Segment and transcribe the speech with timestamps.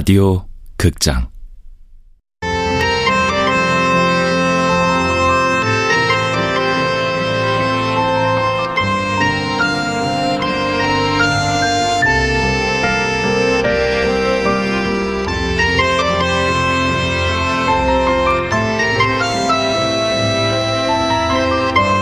[0.00, 0.46] 라디오
[0.78, 1.28] 극장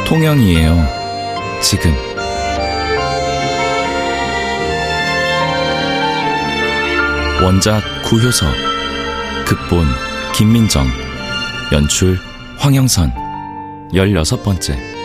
[0.07, 0.87] 통영이에요.
[1.61, 2.18] 지금.
[7.41, 8.49] 원작 구효석,
[9.47, 9.87] 극본
[10.35, 10.89] 김민정,
[11.71, 12.19] 연출
[12.59, 13.13] 황영선,
[13.95, 14.98] 열여섯 번째.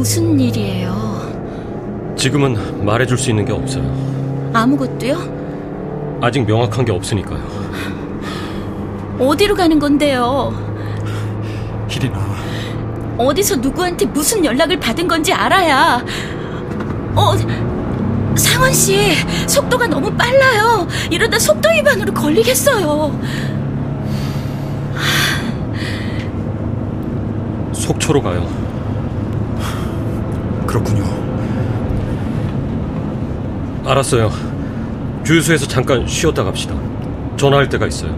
[0.00, 2.14] 무슨 일이에요?
[2.16, 3.84] 지금은 말해줄 수 있는 게 없어요.
[4.54, 6.18] 아무것도요?
[6.22, 7.38] 아직 명확한 게 없으니까요.
[9.18, 10.54] 어디로 가는 건데요?
[11.86, 12.18] 희리나
[13.18, 16.02] 어디서 누구한테 무슨 연락을 받은 건지 알아야.
[17.14, 17.34] 어,
[18.36, 19.12] 상원 씨,
[19.46, 20.88] 속도가 너무 빨라요.
[21.10, 23.20] 이러다 속도 위반으로 걸리겠어요.
[27.74, 28.59] 속초로 가요.
[30.70, 31.02] 그렇군요.
[33.84, 34.30] 알았어요.
[35.24, 36.76] 주유소에서 잠깐 쉬었다 갑시다.
[37.36, 38.14] 전화할 때가 있어요.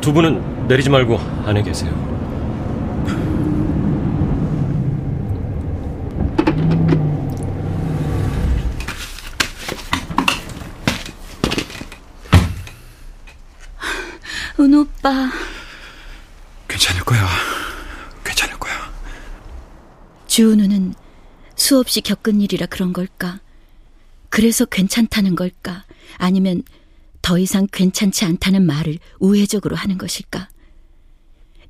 [0.00, 1.92] 두 분은 내리지 말고 안에 계세요.
[14.58, 15.30] 은 오빠,
[16.66, 17.24] 괜찮을 거야.
[18.24, 18.74] 괜찮을 거야.
[20.26, 20.94] 주은우는
[21.56, 23.40] 수없이 겪은 일이라 그런 걸까?
[24.28, 25.84] 그래서 괜찮다는 걸까?
[26.18, 26.62] 아니면
[27.22, 30.48] 더 이상 괜찮지 않다는 말을 우회적으로 하는 것일까?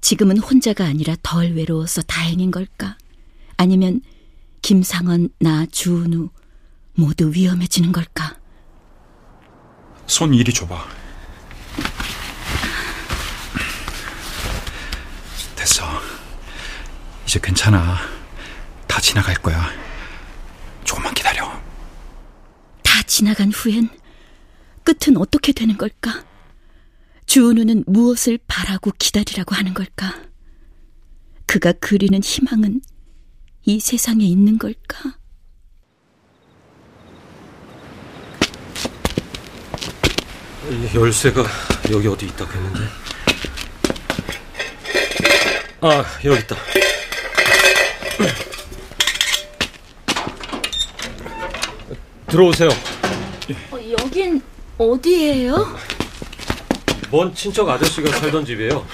[0.00, 2.98] 지금은 혼자가 아니라 덜 외로워서 다행인 걸까?
[3.56, 4.02] 아니면
[4.60, 6.28] 김상원, 나, 주은우
[6.94, 8.36] 모두 위험해지는 걸까?
[10.06, 10.86] 손 이리 줘봐.
[15.54, 15.84] 됐어.
[17.24, 18.15] 이제 괜찮아.
[18.96, 19.70] 다 지나갈 거야.
[20.82, 21.44] 조금만 기다려.
[22.82, 23.90] 다 지나간 후엔
[24.84, 26.24] 끝은 어떻게 되는 걸까?
[27.26, 30.14] 주은우는 무엇을 바라고 기다리라고 하는 걸까?
[31.44, 32.80] 그가 그리는 희망은
[33.66, 35.18] 이 세상에 있는 걸까?
[40.94, 41.44] 열쇠가
[41.92, 42.80] 여기 어디 있다고 했는데.
[45.82, 46.56] 아, 여기 있다.
[52.36, 52.68] 들어오세요.
[53.70, 54.42] 어, 여긴
[54.76, 55.74] 어디예요?
[57.10, 58.84] 먼 친척 아저씨가 살던 집이에요.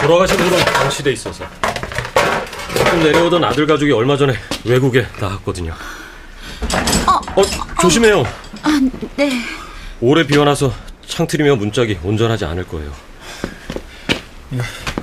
[0.00, 1.44] 돌아가신 후로 방치돼 있어서.
[2.74, 4.34] 가끔 내려오던 아들 가족이 얼마 전에
[4.64, 5.74] 외국에 나갔거든요.
[7.36, 7.42] 어,
[7.80, 8.24] 조심해요.
[8.62, 8.80] 아,
[9.14, 9.30] 네.
[10.00, 10.74] 오래 비워놔서
[11.06, 12.92] 창틀이며 문짝이 온전하지 않을 거예요.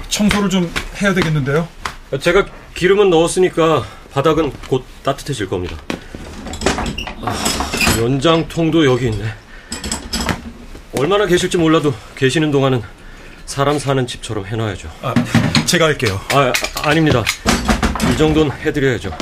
[0.10, 1.66] 청소를 좀 해야 되겠는데요?
[2.20, 2.46] 제가
[2.76, 5.78] 기름은 넣었으니까 바닥은 곧 따뜻해질 겁니다.
[7.94, 9.34] 아, 연장통도 여기 있네.
[10.98, 12.82] 얼마나 계실지 몰라도 계시는 동안은
[13.46, 14.90] 사람 사는 집처럼 해놔야죠.
[15.02, 15.14] 아,
[15.66, 16.20] 제가 할게요.
[16.34, 17.24] 아, 아 닙니다
[18.14, 19.16] 이 정도는 해드려야죠.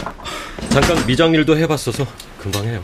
[0.70, 2.06] 잠깐 미장일도 해봤어서
[2.40, 2.84] 금방 해요.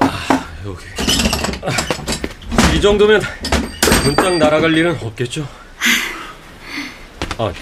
[0.00, 0.84] 아, 여기.
[1.62, 3.22] 아, 이 정도면
[4.04, 5.46] 문짝 날아갈 일은 없겠죠?
[7.38, 7.52] 아,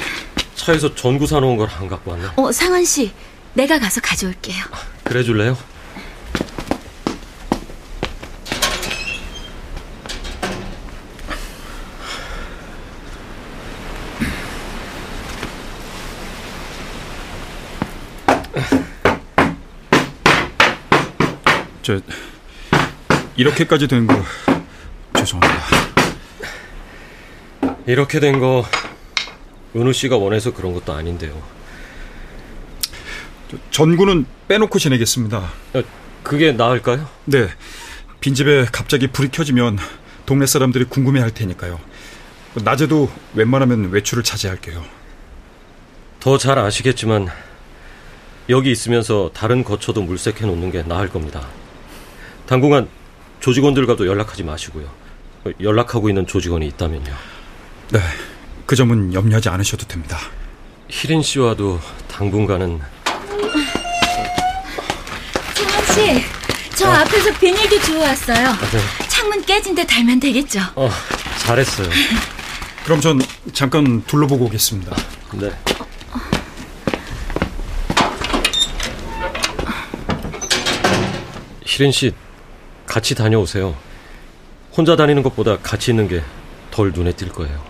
[0.54, 2.28] 차에서 전구 사놓은 걸 안 갖고 왔네.
[2.36, 3.12] 어, 상원 씨,
[3.54, 4.64] 내가 가서 가져올게요.
[5.04, 5.56] 그래 줄래요?
[21.82, 22.00] 저
[23.36, 24.14] 이렇게까지 된 거
[25.16, 25.64] 죄송합니다.
[27.86, 28.64] 이렇게 된 거
[29.74, 31.40] 은우 씨가 원해서 그런 것도 아닌데요.
[33.70, 35.38] 전구는 빼놓고 지내겠습니다.
[35.74, 35.82] 어,
[36.22, 37.08] 그게 나을까요?
[37.24, 37.48] 네.
[38.20, 39.78] 빈집에 갑자기 불이 켜지면
[40.26, 41.80] 동네 사람들이 궁금해 할 테니까요.
[42.54, 44.84] 낮에도 웬만하면 외출을 자제할게요.
[46.20, 47.28] 더 잘 아시겠지만
[48.50, 51.46] 여기 있으면서 다른 거처도 물색해 놓는 게 나을 겁니다.
[52.46, 52.88] 당분간
[53.40, 54.90] 조직원들과도 연락하지 마시고요.
[55.60, 57.14] 연락하고 있는 조직원이 있다면요.
[57.92, 58.00] 네,
[58.66, 60.18] 그 점은 염려하지 않으셔도 됩니다.
[60.88, 62.80] 희린 씨와도 당분간은
[65.92, 66.22] 씨,
[66.76, 68.48] 저 앞에서 비닐도 주워 왔어요.
[68.72, 69.08] 네.
[69.08, 70.60] 창문 깨진 데 달면 되겠죠?
[70.76, 70.90] 어,
[71.38, 71.88] 잘했어요.
[72.84, 73.20] 그럼 전
[73.52, 74.96] 잠깐 둘러보고 오겠습니다.
[75.34, 75.50] 네.
[81.64, 82.12] 희린 씨,
[82.86, 83.76] 같이 다녀오세요.
[84.76, 86.22] 혼자 다니는 것보다 같이 있는 게
[86.70, 87.62] 덜 눈에 띌 거예요.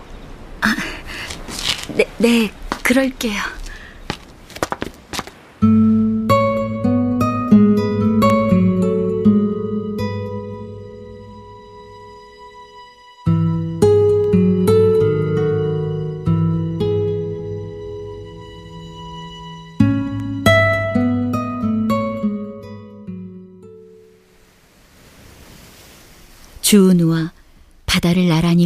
[1.89, 2.51] 네, 네,
[2.83, 3.41] 그럴게요.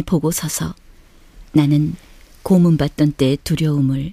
[0.06, 0.74] 보고 서서
[1.52, 1.94] 나는
[2.42, 4.12] 고문받던 때의 두려움을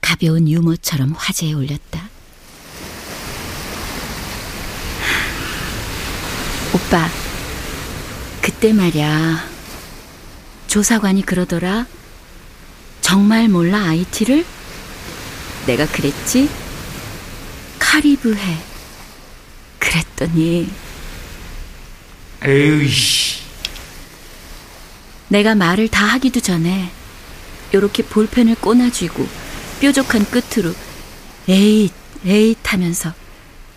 [0.00, 2.08] 가벼운 유머처럼 화제에 올렸다.
[6.74, 7.08] 오빠,
[8.42, 9.48] 그때 말야,
[10.66, 11.86] 조사관이 그러더라.
[13.00, 14.44] 정말 몰라 IT를?
[15.66, 16.48] 내가 그랬지?
[17.78, 18.58] 카리브해.
[19.78, 20.68] 그랬더니
[22.42, 23.27] 에이씨.
[25.28, 26.90] 내가 말을 다 하기도 전에
[27.74, 29.26] 요렇게 볼펜을 꼬나쥐고
[29.80, 30.74] 뾰족한 끝으로
[31.48, 31.92] 에잇
[32.26, 33.12] 에잇 하면서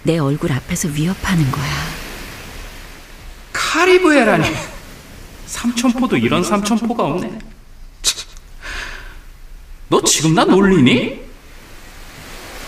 [0.03, 1.91] 내 얼굴 앞에서 위협하는 거야.
[3.53, 4.47] 카리브해라니.
[5.45, 7.39] 삼천포도 이런 삼천포가 없네.
[8.01, 8.27] 참.
[9.89, 11.21] 너 지금 나 놀리니?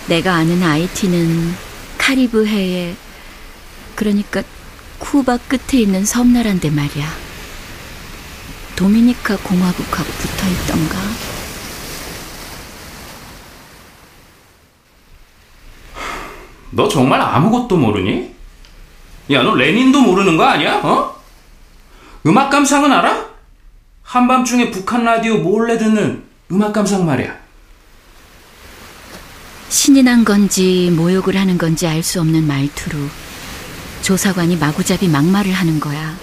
[0.08, 1.56] 내가 아는 IT는
[1.98, 2.96] 카리브해에
[3.96, 4.44] 그러니까
[5.00, 7.23] 쿠바 끝에 있는 섬나라인데 말이야.
[8.76, 10.98] 도미니카 공화국하고 붙어 있던가.
[16.72, 18.34] 너 정말 아무것도 모르니?
[19.32, 20.80] 야, 너 레닌도 모르는 거 아니야?
[20.80, 21.22] 어?
[22.26, 23.28] 음악 감상은 알아?
[24.04, 27.36] 한밤중에 북한 라디오 몰래 듣는 음악 감상 말이야.
[29.70, 32.98] 신이 난 건지 모욕을 하는 건지 알 수 없는 말투로
[34.02, 36.16] 조사관이 마구잡이 막말을 하는 거야.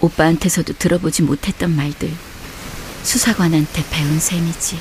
[0.00, 2.10] 오빠한테서도 들어보지 못했던 말들
[3.02, 4.78] 수사관한테 배운 셈이지.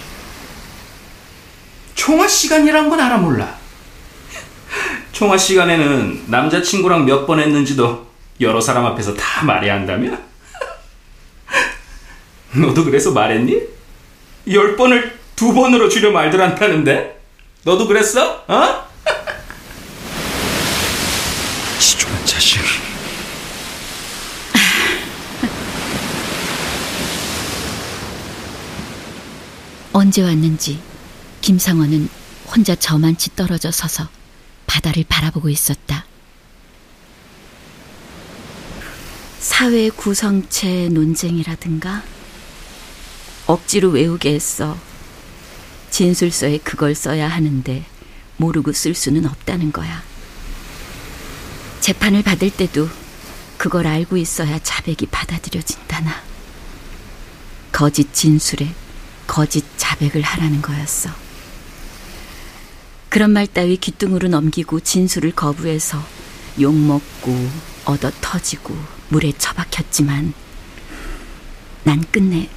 [1.96, 3.56] 총화 시간이란 건 알아 몰라.
[5.12, 8.08] 총화 시간에는 남자친구랑 몇 번 했는지도
[8.42, 10.12] 여러 사람 앞에서 다 말해야 한다며?
[12.54, 13.62] 너도 그래서 말했니?
[14.52, 17.20] 열 번을 두 번으로 줄여 말들 한다는데?
[17.64, 18.44] 너도 그랬어?
[18.48, 18.88] 어?
[21.80, 22.60] 지중한 자식.
[30.08, 30.80] 언제 왔는지
[31.42, 32.08] 김상원은
[32.48, 34.08] 혼자 저만치 떨어져 서서
[34.66, 36.06] 바다를 바라보고 있었다.
[39.42, 42.04] 사회 구성체 논쟁이라든가
[43.48, 44.78] 억지로 외우게 했어.
[45.90, 47.84] 진술서에 그걸 써야 하는데
[48.38, 50.02] 모르고 쓸 수는 없다는 거야.
[51.82, 52.88] 재판을 받을 때도
[53.58, 56.24] 그걸 알고 있어야 자백이 받아들여진다나.
[57.74, 58.74] 거짓 진술에
[59.28, 61.10] 거짓 자백을 하라는 거였어.
[63.10, 66.04] 그런 말 따위 귀뚱으로 넘기고 진술을 거부해서
[66.60, 67.50] 욕먹고
[67.86, 68.76] 얻어 터지고
[69.10, 70.34] 물에 처박혔지만
[71.84, 72.50] 난 끝내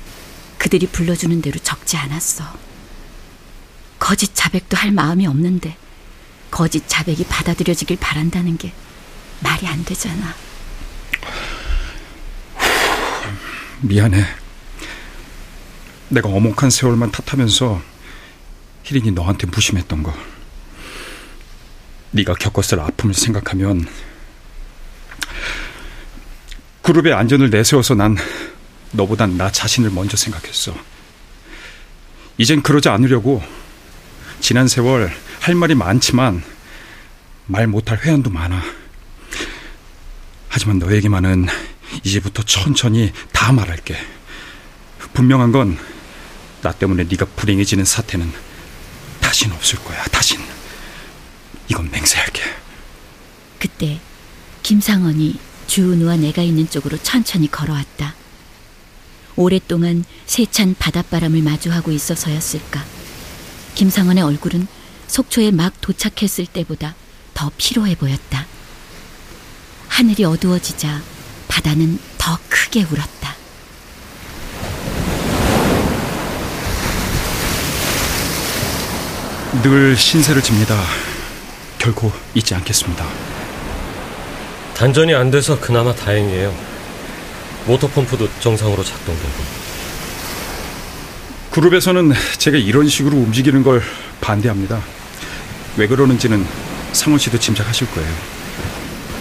[0.59, 2.45] 그들이 불러주는 대로 적지 않았어.
[3.99, 5.77] 거짓 자백도 할 마음이 없는데
[6.51, 8.73] 거짓 자백이 받아들여지길 바란다는 게
[9.41, 10.35] 말이 안 되잖아.
[13.83, 14.40] 미안해.
[16.11, 17.81] 내가 어목한 세월만 탓하면서
[18.83, 20.13] 희린이 너한테 무심했던 거.
[22.11, 23.87] 네가 겪었을 아픔을 생각하면
[26.83, 28.17] 그룹의 안전을 내세워서 난
[28.91, 30.75] 너보단 나 자신을 먼저 생각했어.
[32.39, 33.41] 이젠 그러지 않으려고
[34.41, 36.43] 지난 세월 할 말이 많지만
[37.47, 38.61] 말 못할 회한도 많아.
[40.49, 41.47] 하지만 너에게만은
[42.03, 43.97] 이제부터 천천히 다 말할게.
[45.13, 45.79] 분명한 건
[46.63, 48.33] 나 때문에 네가 불행해지는 사태는
[49.21, 50.03] 다신 없을 거야.
[50.05, 50.41] 다신.
[51.69, 52.43] 이건 맹세할게.
[53.59, 54.01] 그때
[54.63, 58.15] 김상원이 주은우와 내가 있는 쪽으로 천천히 걸어왔다.
[59.37, 62.85] 오랫동안 세찬 바닷바람을 마주하고 있어서였을까.
[63.75, 64.67] 김상원의 얼굴은
[65.07, 66.95] 속초에 막 도착했을 때보다
[67.35, 68.47] 더 피로해 보였다.
[69.89, 71.03] 하늘이 어두워지자
[71.49, 73.40] 바다는 더 크게 울었다.
[79.63, 80.81] 늘 신세를 집니다.
[81.79, 83.07] 결코 잊지 않겠습니다.
[84.75, 86.55] 단전이 안 돼서 그나마 다행이에요.
[87.67, 89.61] 모터 펌프도 정상으로 작동되고.
[91.51, 93.83] 그룹에서는 제가 이런 식으로 움직이는 걸
[94.21, 94.81] 반대합니다.
[95.77, 96.47] 왜 그러는지는
[96.93, 98.15] 상원 씨도 짐작하실 거예요.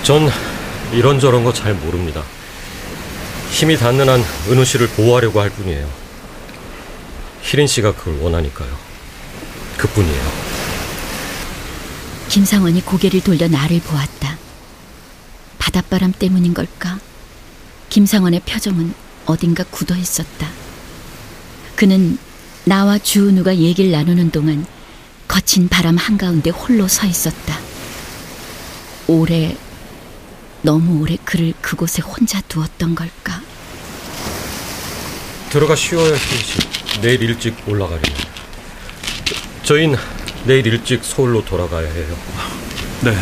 [0.04, 0.30] 전
[0.94, 2.24] 이런저런 거 잘 모릅니다.
[3.52, 5.90] 힘이 닿는 한 은우 씨를 보호하려고 할 뿐이에요.
[7.42, 8.89] 희린 씨가 그걸 원하니까요.
[9.80, 10.32] 그뿐이에요.
[12.28, 14.38] 김상원이 고개를 돌려 나를 보았다.
[15.58, 17.00] 바닷바람 때문인 걸까?
[17.90, 18.94] 김상원의 표정은
[19.26, 20.48] 어딘가 굳어 있었다.
[21.76, 22.18] 그는
[22.66, 24.66] 나와 주은우가 얘기를 나누는 동안
[25.28, 27.58] 거친 바람 한가운데 홀로 서 있었다.
[29.08, 29.58] 오래,
[30.62, 33.42] 너무 오래 그를 그곳에 혼자 두었던 걸까?
[35.50, 37.02] 들어가 쉬어야 씨.
[37.02, 38.02] 내일 일찍 올라가려
[39.70, 39.70] 면.
[39.70, 39.96] 저흰
[40.46, 42.18] 내일 일찍 서울로 돌아가야 해요.
[43.04, 43.16] 네.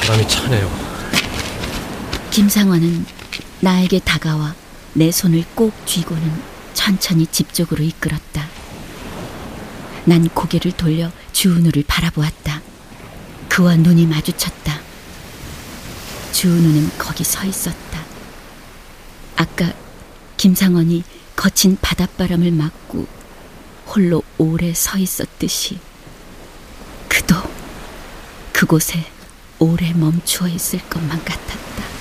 [0.00, 0.68] 바람이 차네요.
[2.32, 3.06] 김상원은
[3.60, 4.56] 나에게 다가와
[4.94, 6.42] 내 손을 꼭 쥐고는
[6.74, 8.48] 천천히 집 쪽으로 이끌었다.
[10.06, 12.62] 난 고개를 돌려 주은우를 바라보았다.
[13.48, 14.80] 그와 눈이 마주쳤다.
[16.32, 18.04] 주은우는 거기 서 있었다.
[19.36, 19.72] 아까
[20.36, 21.04] 김상원이
[21.36, 23.13] 거친 바닷바람을 맞고
[23.86, 25.78] 홀로 오래 서 있었듯이
[27.08, 27.36] 그도
[28.52, 29.04] 그곳에
[29.58, 31.93] 오래 멈추어 있을 것만 같았다.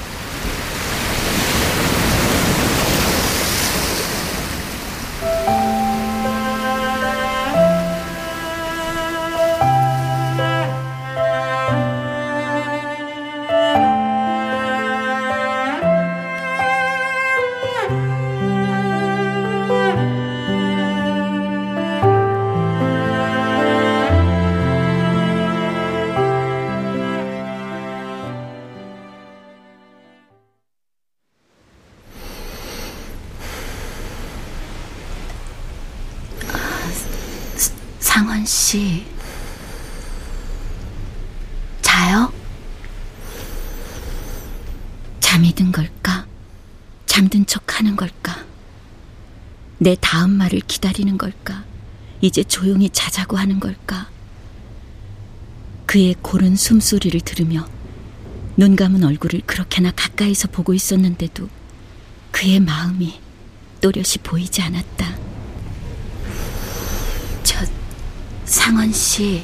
[38.13, 39.03] 상원 씨.
[41.81, 42.31] 자요?
[45.19, 46.27] 잠이 든 걸까?
[47.07, 48.45] 잠든 척 하는 걸까?
[49.79, 51.63] 내 다음 말을 기다리는 걸까?
[52.21, 54.11] 이제 조용히 자자고 하는 걸까?
[55.87, 57.67] 그의 고른 숨소리를 들으며
[58.55, 61.49] 눈 감은 얼굴을 그렇게나 가까이서 보고 있었는데도
[62.29, 63.19] 그의 마음이
[63.81, 65.12] 또렷이 보이지 않았다.
[68.53, 69.43] 상원 씨.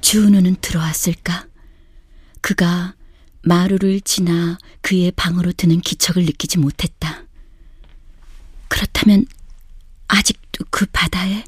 [0.00, 1.46] 주은우는 들어왔을까?
[2.40, 2.96] 그가
[3.42, 7.22] 마루를 지나 그의 방으로 드는 기척을 느끼지 못했다.
[8.66, 9.24] 그렇다면
[10.08, 11.44] 아직도 그 바다에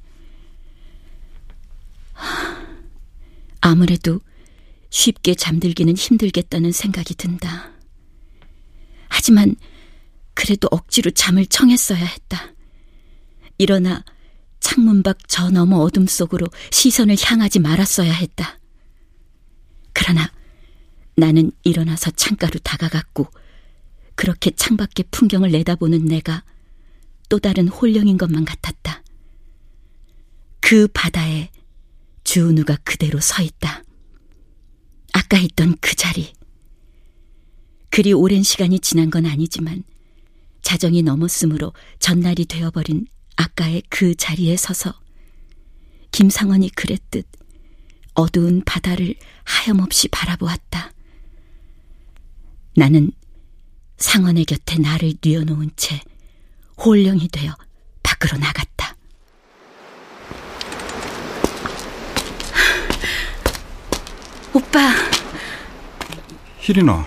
[3.61, 4.21] 아무래도
[4.95, 7.73] 쉽게 잠들기는 힘들겠다는 생각이 든다.
[9.09, 9.57] 하지만
[10.35, 12.55] 그래도 억지로 잠을 청했어야 했다.
[13.59, 14.05] 일어나
[14.61, 18.61] 창문 밖 저 너머 어둠 속으로 시선을 향하지 말았어야 했다.
[19.93, 20.31] 그러나
[21.17, 23.27] 나는 일어나서 창가로 다가갔고
[24.15, 26.45] 그렇게 창밖의 풍경을 내다보는 내가
[27.29, 29.03] 또 다른 홀령인 것만 같았다.
[30.61, 31.51] 그 바다에
[32.23, 33.84] 주은우가 그대로 서 있다.
[35.15, 36.33] 아까 있던 그 자리.
[37.89, 39.85] 그리 오랜 시간이 지난 건 아니지만
[40.63, 43.07] 자정이 넘었으므로 전날이 되어버린
[43.37, 44.93] 아까의 그 자리에 서서
[46.11, 47.29] 김상원이 그랬듯
[48.15, 50.93] 어두운 바다를 하염없이 바라보았다.
[52.77, 53.13] 나는
[53.99, 56.01] 상원의 곁에 나를 뉘어놓은 채
[56.85, 57.55] 홀령이 되어
[58.03, 58.74] 밖으로 나갔다.
[64.55, 64.89] 오빠.
[66.61, 67.05] 희린아.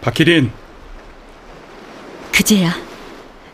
[0.00, 0.52] 박희린.
[2.32, 2.74] 그제야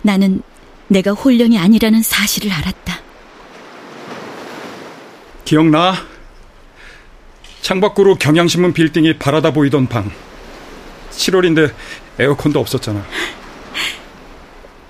[0.02, 0.42] 나는
[0.88, 3.00] 내가 홀령이 아니라는 사실을 알았다.
[5.44, 5.94] 기억나?
[7.62, 10.12] 창밖으로 경향신문 빌딩이 바라다 보이던 방.
[11.10, 11.72] 7월인데
[12.18, 13.04] 에어컨도 없었잖아.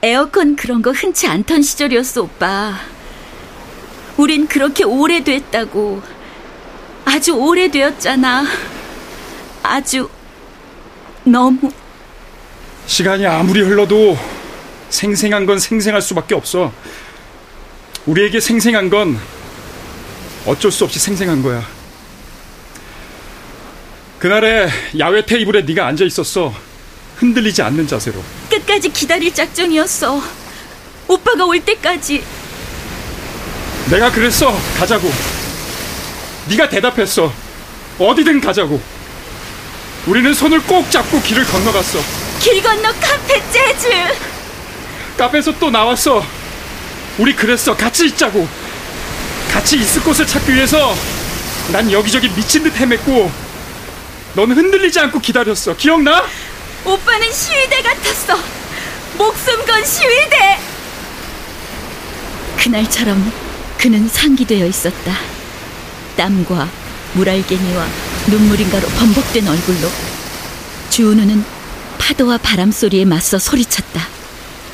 [0.03, 2.75] 에어컨 그런 거 흔치 않던 시절이었어, 오빠.
[4.17, 6.03] 우린 그렇게 오래됐다고.
[7.05, 8.45] 아주 오래되었잖아.
[9.63, 10.09] 아주
[11.25, 11.71] 너무
[12.87, 14.17] 시간이 아무리 흘러도
[14.91, 16.73] 생생한 건 생생할 수밖에 없어.
[18.07, 19.19] 우리에게 생생한 건
[20.47, 21.63] 어쩔 수 없이 생생한 거야.
[24.19, 24.69] 그날에
[24.99, 26.55] 야외 테이블에 네가 앉아 있었어.
[27.17, 28.23] 흔들리지 않는 자세로.
[28.51, 30.21] 끝까지 기다릴 작정이었어.
[31.09, 32.23] 오빠가 올 때까지.
[33.91, 34.53] 내가 그랬어.
[34.79, 35.11] 가자고.
[36.49, 37.33] 네가 대답했어.
[37.99, 38.81] 어디든 가자고.
[40.07, 41.99] 우리는 손을 꼭 잡고 길을 건너갔어.
[42.41, 43.89] 길 건너 카페 재즈.
[45.17, 46.25] 카페에서 또 나왔어.
[47.19, 47.77] 우리 그랬어.
[47.77, 48.47] 같이 있자고.
[49.53, 50.95] 같이 있을 곳을 찾기 위해서
[51.73, 53.31] 난 여기저기 미친 듯 헤맸고
[54.35, 55.77] 넌 흔들리지 않고 기다렸어.
[55.77, 56.25] 기억나?
[56.85, 58.37] 오빠는 시위대 같았어.
[59.17, 60.59] 목숨 건 시위대.
[62.59, 63.46] 그날처럼
[63.79, 65.17] 그는 상기되어 있었다.
[66.17, 66.69] 땀과
[67.15, 67.87] 물알갱이와
[68.29, 69.91] 눈물인가로 범벅된 얼굴로
[70.91, 71.45] 주은우는
[71.99, 74.01] 파도와 바람 소리에 맞서 소리쳤다.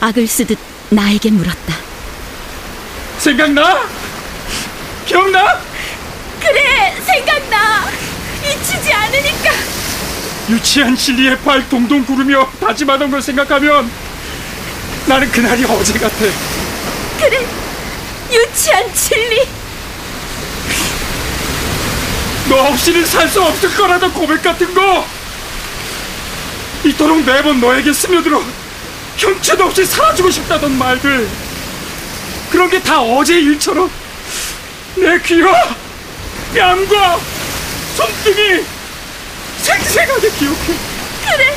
[0.00, 0.59] 악을 쓰듯
[0.90, 1.75] 나에게 물었다.
[3.18, 3.87] 생각나?
[5.06, 5.61] 기억나?
[6.40, 7.88] 그래, 생각나.
[8.42, 9.50] 잊히지 않으니까.
[10.50, 13.90] 유치한 진리의 발 동동 구르며 다짐하던 걸 생각하면
[15.06, 16.16] 나는 그날이 어제 같아.
[17.21, 17.47] 그래,
[18.33, 19.47] 유치한 진리.
[22.49, 25.07] 너 없이는 살 수 없을 거라던 고백 같은 거!
[26.85, 28.43] 이토록 매번 너에게 스며들어
[29.17, 31.29] 형체도 없이 사라지고 싶다던 말들!
[32.51, 33.91] 그런 게 다 어제 일처럼
[34.97, 35.53] 내 귀와
[36.55, 37.19] 뺨과
[37.97, 38.65] 손등이
[39.62, 40.75] 생생하게 기억해.
[41.25, 41.55] 그래,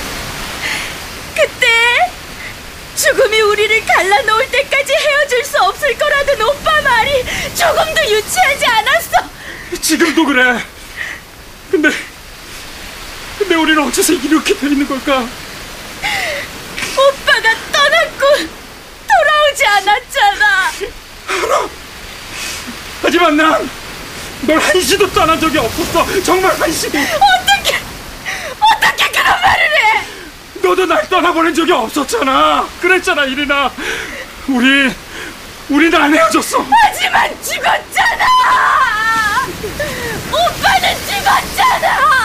[1.36, 1.67] 그때
[3.05, 7.24] 죽음이 우리를 갈라놓을 때까지 헤어질 수 없을 거라던 오빠 말이
[7.55, 9.12] 조금도 유치하지 않았어.
[9.79, 10.59] 지금도 그래
[11.69, 11.89] 근데
[13.38, 15.19] 근데 우리는 어째서 이렇게 돼 있는 걸까
[16.97, 18.25] 오빠가 떠났고
[19.08, 20.71] 돌아오지 않았잖아.
[23.03, 23.86] 하지만 난
[24.41, 27.75] 널 한시도 떠난 적이 없었어 정말 한시도 어떻게
[28.60, 29.35] 어떻게 그런?
[30.65, 32.67] 너도 날 떠나보낸 적이 없었잖아.
[32.82, 33.71] 그랬잖아, 이리나.
[34.47, 34.91] 우리,
[35.69, 36.65] 우리는 안 헤어졌어.
[36.82, 38.25] 하지만 죽었잖아.
[40.32, 42.15] 오빠는 죽었잖아.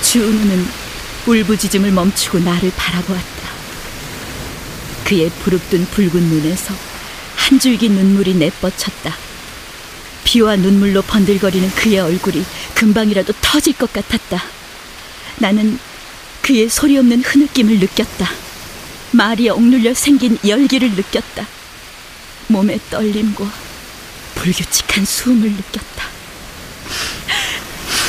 [0.00, 0.68] 주은우는
[1.26, 3.31] 울부짖음을 멈추고 나를 바라보았다.
[5.12, 6.74] 그의 부릅뜬 붉은 눈에서
[7.36, 9.14] 한 줄기 눈물이 내뻗쳤다.
[10.24, 14.42] 비와 눈물로 번들거리는 그의 얼굴이 금방이라도 터질 것 같았다.
[15.36, 15.78] 나는
[16.40, 18.26] 그의 소리 없는 흐느낌을 느꼈다.
[19.10, 21.46] 말이 억눌려 생긴 열기를 느꼈다.
[22.46, 23.52] 몸의 떨림과
[24.36, 26.06] 불규칙한 숨을 느꼈다.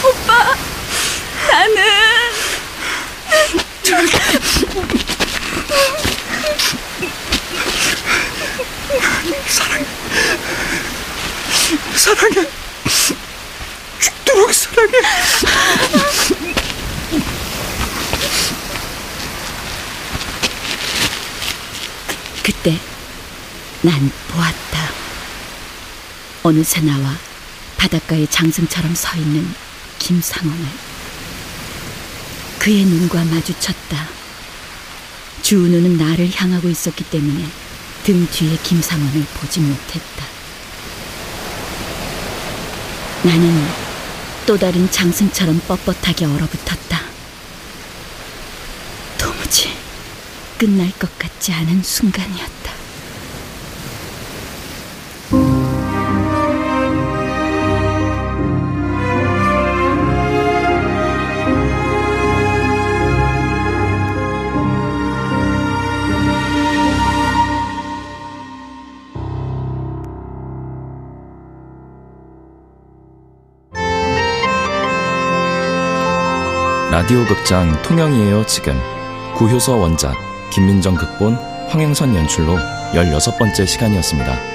[0.05, 0.55] 오빠,
[1.51, 1.83] 나는
[11.95, 12.47] 사랑해.
[13.99, 14.91] 죽도록 사랑해.
[22.43, 22.79] 그때
[23.81, 24.91] 난 보았다.
[26.43, 27.15] 어느새 나와
[27.77, 29.53] 바닷가에 장승처럼 서 있는
[29.99, 30.67] 김상원을
[32.59, 34.07] 그의 눈과 마주쳤다.
[35.41, 37.45] 주은우는 나를 향하고 있었기 때문에
[38.03, 40.25] 등 뒤에 김상원을 보지 못했다.
[43.23, 43.65] 나는
[44.45, 47.01] 또 다른 장승처럼 뻣뻣하게 얼어붙었다.
[49.17, 49.73] 도무지
[50.57, 52.82] 끝날 것 같지 않은 순간이었다.
[77.03, 78.79] 라디오 극장 통영이에요 지금
[79.35, 80.15] 구효서 원작
[80.53, 81.35] 김민정 극본
[81.67, 82.55] 황영선 연출로
[82.93, 84.52] 16번째 시간이었습니다.